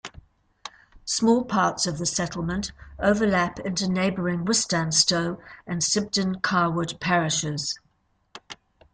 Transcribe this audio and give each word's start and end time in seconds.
Small 1.05 1.45
parts 1.45 1.85
of 1.85 1.99
the 1.99 2.07
settlement 2.07 2.71
overlap 2.97 3.59
into 3.59 3.87
neighbouring 3.87 4.45
Wistanstow 4.45 5.37
and 5.67 5.83
Sibdon 5.83 6.41
Carwood 6.41 6.99
parishes. 6.99 7.77